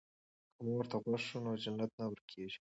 [0.53, 2.59] که مور ته غوږ شو نو جنت نه ورکيږي.